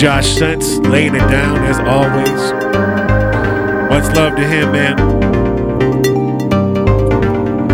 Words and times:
Josh 0.00 0.34
Sense, 0.38 0.78
laying 0.78 1.14
it 1.14 1.28
down 1.28 1.62
as 1.64 1.78
always. 1.78 2.52
Much 3.90 4.16
love 4.16 4.34
to 4.34 4.46
him, 4.46 4.72
man. 4.72 4.96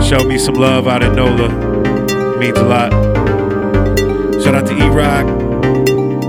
Show 0.02 0.25
me 0.25 0.37
some 0.37 0.56
love 0.56 0.88
out 0.88 1.05
in 1.05 1.14
NOLA. 1.14 1.49
Means 2.38 2.58
a 2.58 2.64
lot. 2.64 2.90
Shout 4.43 4.56
out 4.56 4.67
to 4.67 4.75
E 4.75 4.88
Rock. 4.88 5.25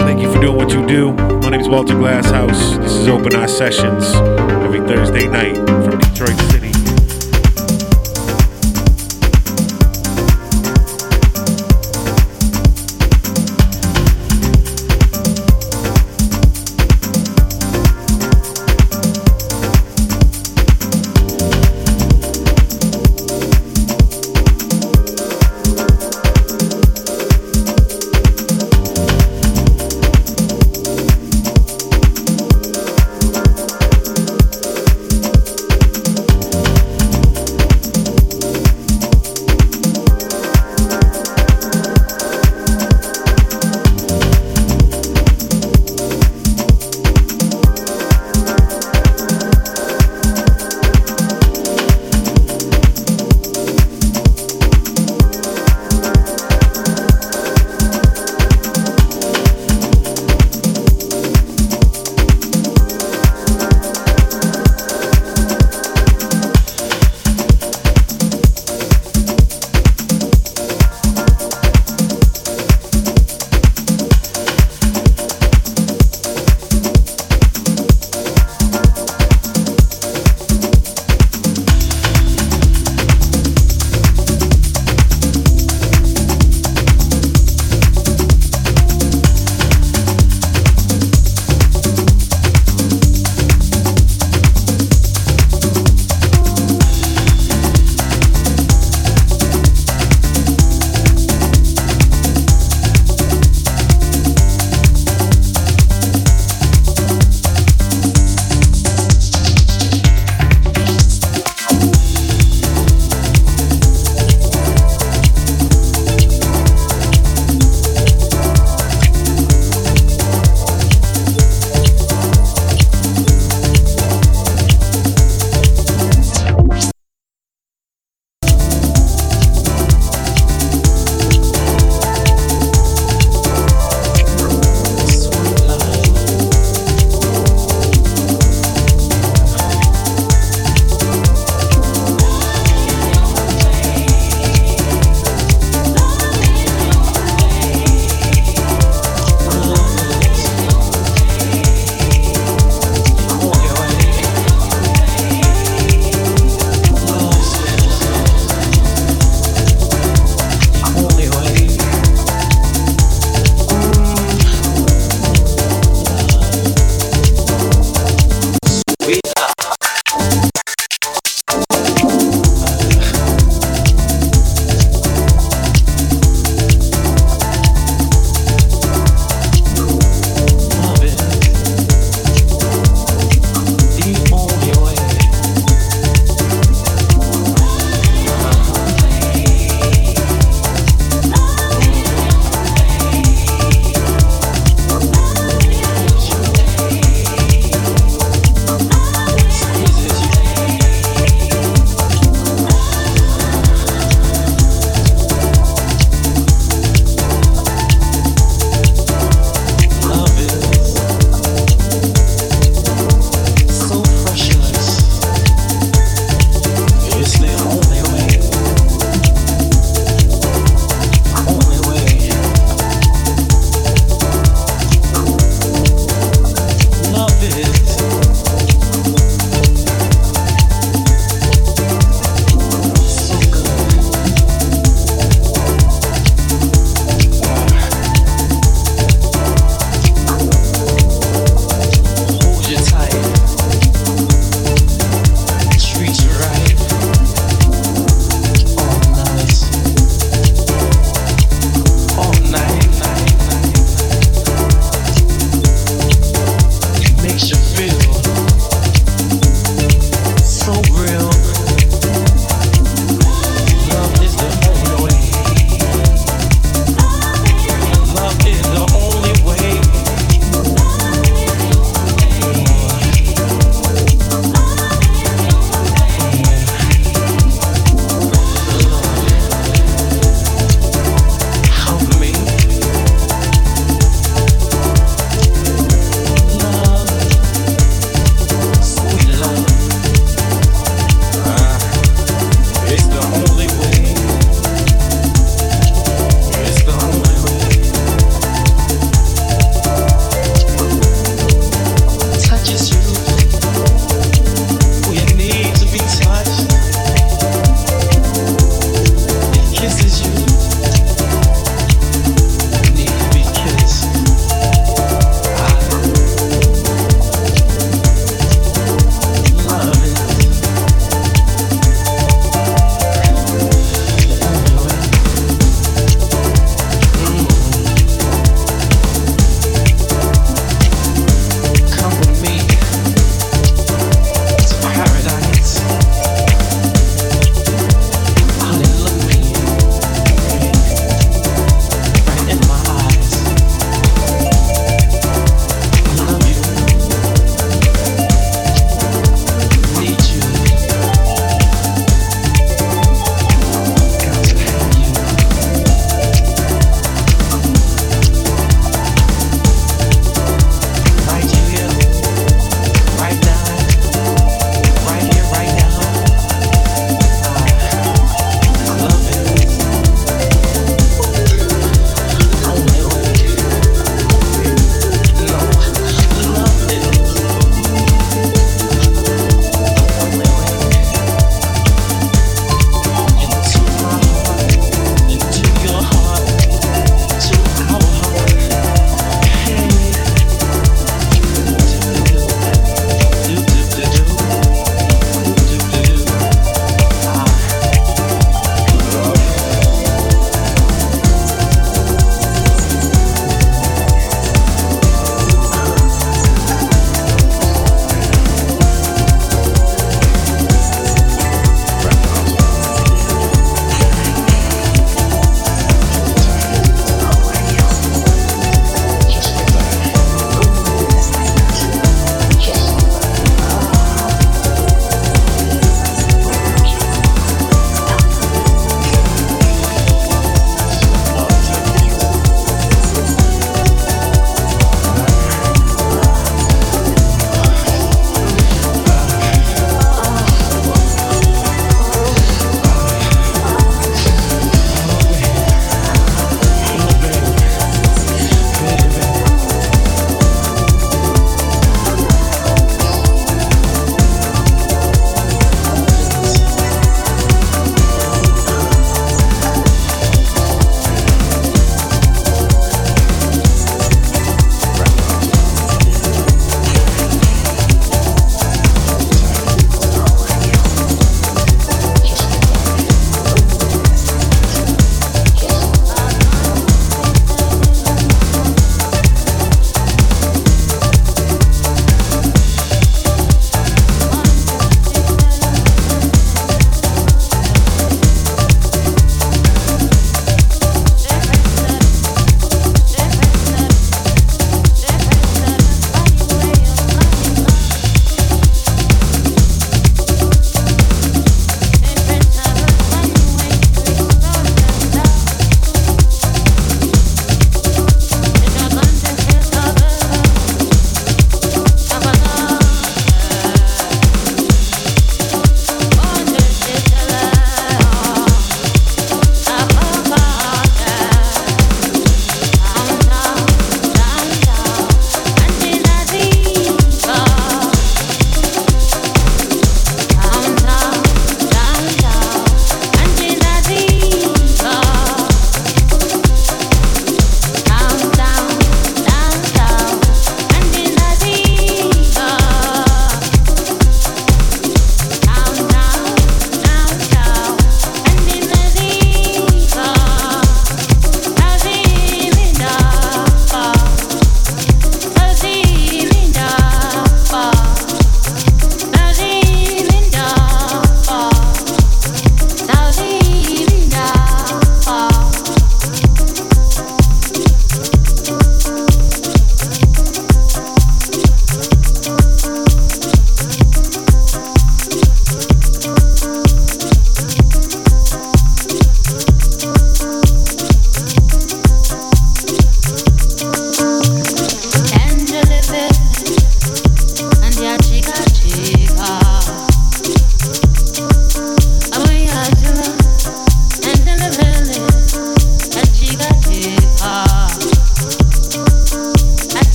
Thank 0.00 0.22
you 0.22 0.32
for 0.32 0.40
doing 0.40 0.56
what 0.56 0.72
you 0.72 0.86
do. 0.86 1.12
My 1.12 1.50
name 1.50 1.60
is 1.60 1.68
Walter 1.68 1.94
Glasshouse. 1.94 2.78
This 2.78 2.92
is 2.92 3.08
Open 3.08 3.34
Eye 3.34 3.44
Sessions 3.44 4.14
every 4.64 4.80
Thursday 4.88 5.26
night 5.28 5.56
from 5.56 5.98
Detroit 5.98 6.51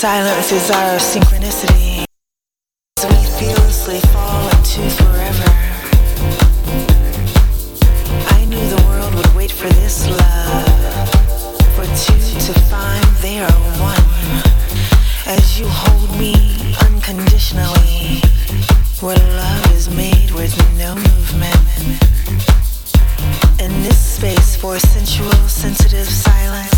kiss, 0.00 0.52
a 0.52 0.60
silence, 0.60 1.16
synchronicity. 1.16 2.04
As 2.98 3.04
we 3.06 3.16
fearlessly 3.38 4.00
fall 4.12 4.48
into 4.50 4.82
forever. 4.90 5.50
I 8.36 8.44
knew 8.44 8.68
the 8.68 8.82
world 8.88 9.14
would 9.14 9.34
wait 9.34 9.50
for 9.50 9.68
this 9.68 10.06
love. 10.08 11.08
For 11.74 11.86
two 12.04 12.20
to 12.46 12.52
find 12.68 13.04
they 13.22 13.38
are 13.38 13.60
one. 13.80 14.06
As 15.26 15.58
you 15.58 15.66
hold 15.66 16.10
me 16.18 16.34
unconditionally. 16.86 18.20
Where 19.00 19.16
love 19.16 19.72
is 19.72 19.88
made 19.88 20.30
with 20.32 20.54
no 20.76 20.94
movement. 20.94 21.56
In 23.60 23.72
this 23.82 24.16
space 24.16 24.56
for 24.56 24.78
sensual, 24.78 25.32
sensitive 25.48 26.06
silence, 26.06 26.75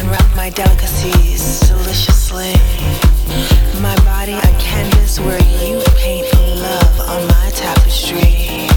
unwrap 0.00 0.36
my 0.36 0.48
delicacies 0.50 1.60
deliciously. 1.68 2.54
My 3.80 3.94
body 4.04 4.32
a 4.32 4.52
canvas 4.58 5.20
where 5.20 5.42
you 5.60 5.82
paint 5.96 6.26
love 6.34 7.00
on 7.00 7.26
my 7.26 7.50
tapestry. 7.54 8.68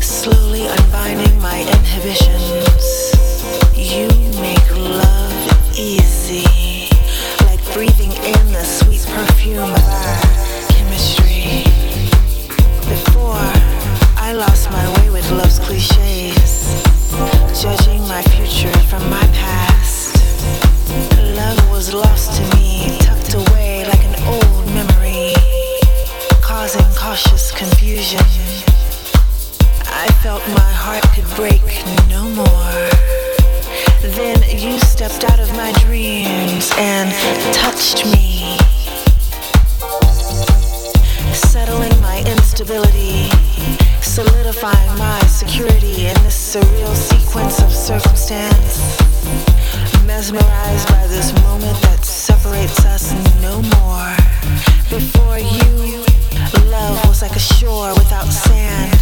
Slowly 0.00 0.66
unbinding 0.66 1.40
my 1.40 1.60
inhibitions, 1.60 2.83
stepped 35.06 35.32
out 35.32 35.38
of 35.38 35.54
my 35.54 35.70
dreams 35.84 36.72
and 36.78 37.12
touched 37.52 38.06
me, 38.06 38.56
settling 41.34 41.92
my 42.00 42.24
instability, 42.26 43.28
solidifying 44.00 44.98
my 44.98 45.20
security 45.26 46.06
in 46.06 46.14
this 46.24 46.56
surreal 46.56 46.94
sequence 46.94 47.60
of 47.60 47.70
circumstance. 47.70 48.78
Mesmerized 50.06 50.88
by 50.88 51.06
this 51.08 51.34
moment 51.42 51.78
that 51.82 52.02
separates 52.02 52.86
us 52.86 53.12
no 53.42 53.60
more. 53.76 54.16
Before 54.88 55.38
you, 55.38 56.02
love 56.70 56.96
was 57.06 57.20
like 57.20 57.36
a 57.36 57.46
shore 57.58 57.92
without 57.94 58.28
sand, 58.32 58.92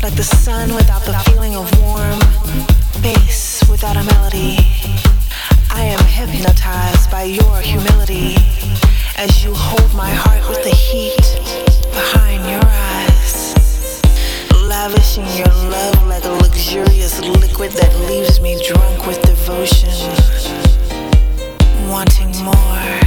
like 0.00 0.14
the 0.14 0.22
sun 0.22 0.72
without 0.76 1.02
the 1.02 1.14
feeling 1.24 1.56
of 1.56 1.66
warm, 1.80 2.20
bass 3.02 3.51
without 3.82 3.96
a 3.96 4.14
melody. 4.14 4.58
I 5.70 5.82
am 5.82 6.04
hypnotized 6.04 7.10
by 7.10 7.24
your 7.24 7.60
humility 7.60 8.36
as 9.16 9.42
you 9.42 9.52
hold 9.54 9.92
my 9.92 10.08
heart 10.08 10.48
with 10.48 10.62
the 10.62 10.70
heat 10.70 11.18
behind 11.90 12.48
your 12.48 12.62
eyes. 12.64 14.00
Lavishing 14.62 15.26
your 15.36 15.52
love 15.68 16.06
like 16.06 16.24
a 16.24 16.28
luxurious 16.28 17.18
liquid 17.22 17.72
that 17.72 17.92
leaves 18.08 18.40
me 18.40 18.62
drunk 18.64 19.04
with 19.04 19.20
devotion, 19.22 19.90
wanting 21.90 22.30
more. 22.44 23.01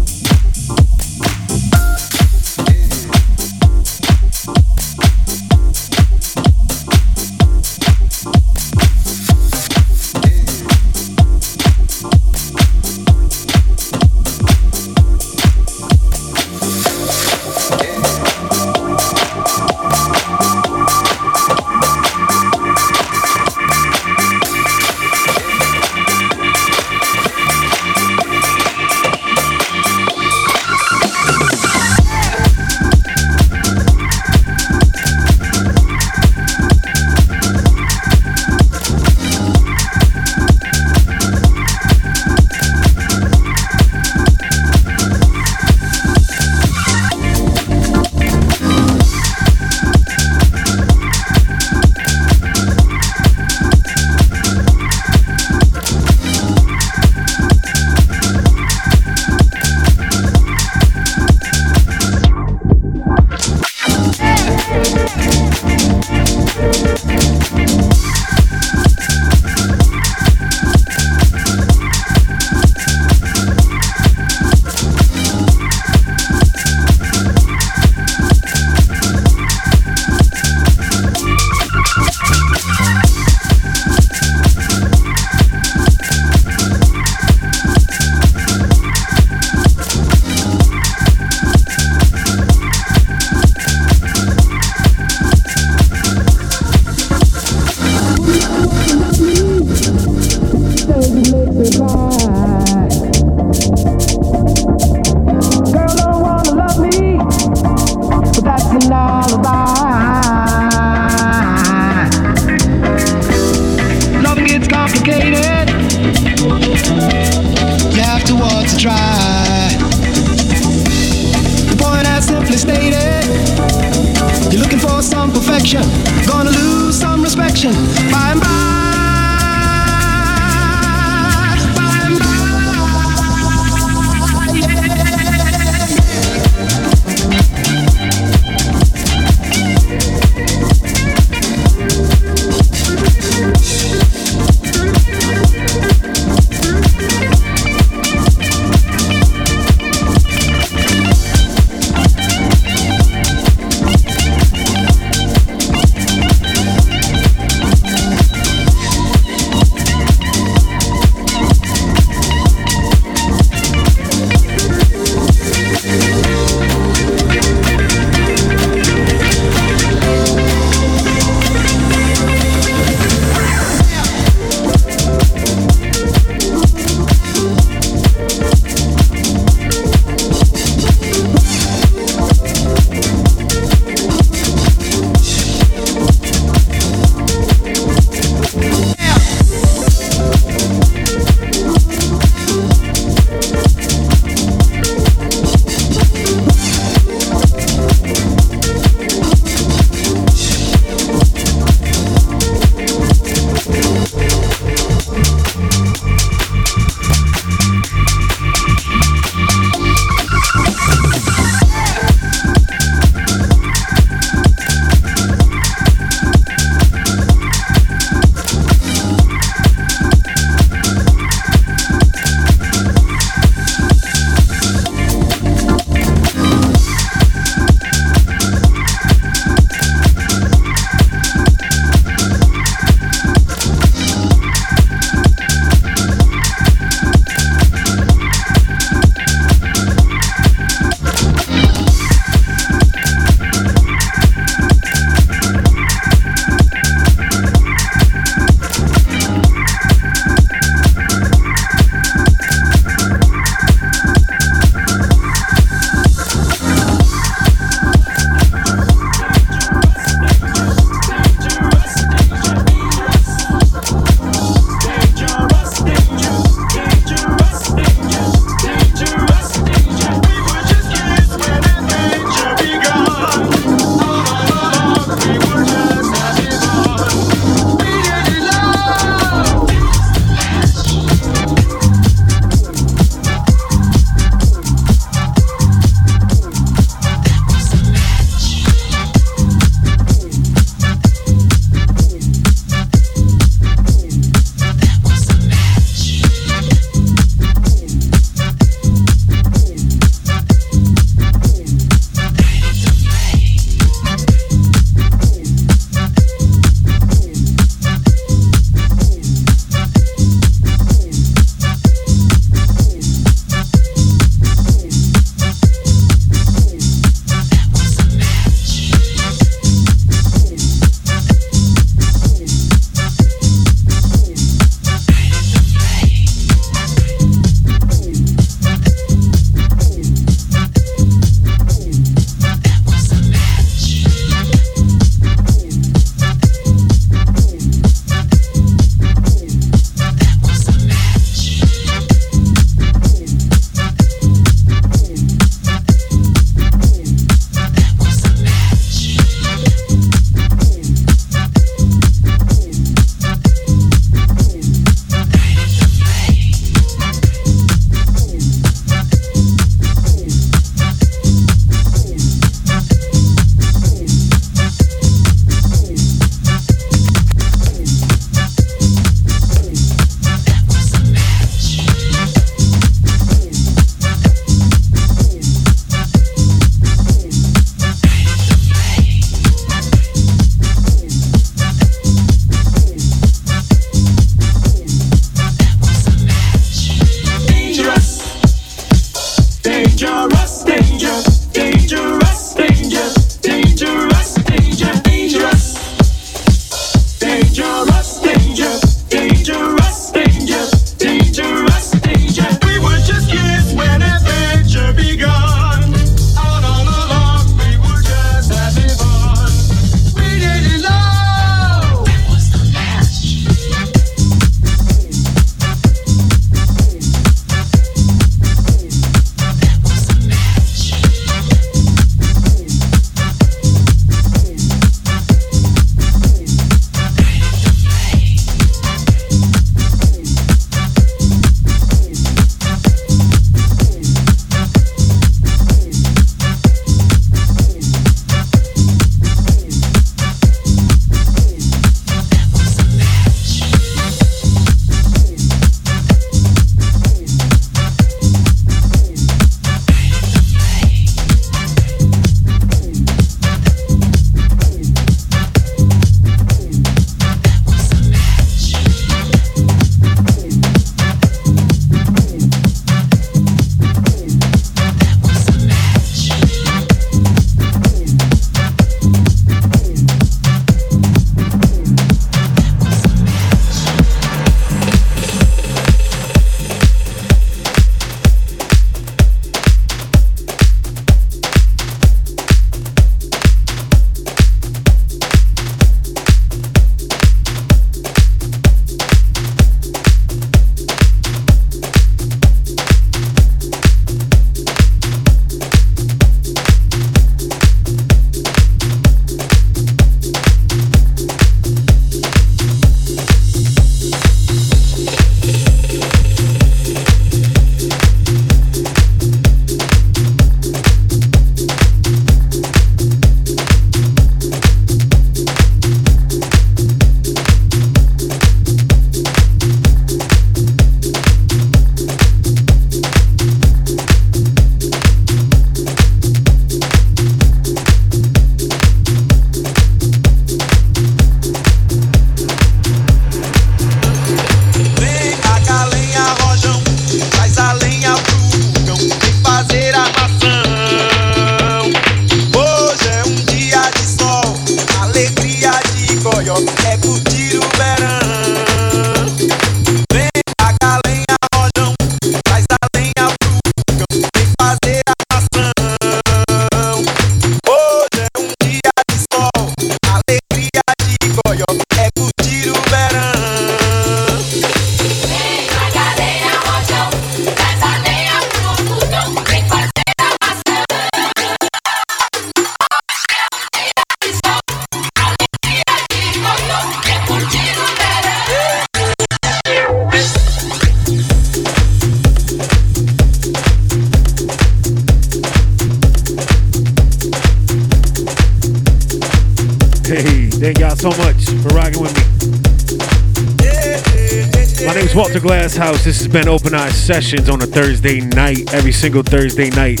This 596.04 596.18
has 596.18 596.26
been 596.26 596.48
Open 596.48 596.74
Eye 596.74 596.90
Sessions 596.90 597.48
on 597.48 597.62
a 597.62 597.66
Thursday 597.66 598.20
night, 598.20 598.74
every 598.74 598.90
single 598.90 599.22
Thursday 599.22 599.70
night, 599.70 600.00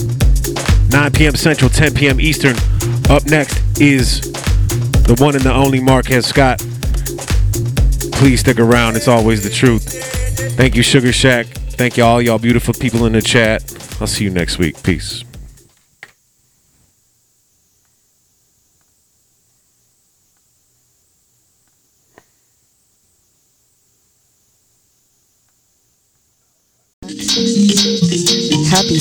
9 0.90 1.12
p.m. 1.12 1.36
Central, 1.36 1.70
10 1.70 1.94
p.m. 1.94 2.20
Eastern. 2.20 2.56
Up 3.08 3.24
next 3.26 3.80
is 3.80 4.20
the 5.04 5.16
one 5.20 5.36
and 5.36 5.44
the 5.44 5.52
only 5.54 5.80
Marquez 5.80 6.26
Scott. 6.26 6.58
Please 8.18 8.40
stick 8.40 8.58
around. 8.58 8.96
It's 8.96 9.06
always 9.06 9.44
the 9.44 9.50
truth. 9.50 9.84
Thank 10.56 10.74
you, 10.74 10.82
Sugar 10.82 11.12
Shack. 11.12 11.46
Thank 11.46 11.96
you 11.96 12.04
all 12.04 12.20
y'all 12.20 12.38
beautiful 12.38 12.74
people 12.74 13.06
in 13.06 13.12
the 13.12 13.22
chat. 13.22 13.62
I'll 14.00 14.08
see 14.08 14.24
you 14.24 14.30
next 14.30 14.58
week. 14.58 14.82
Peace. 14.82 15.22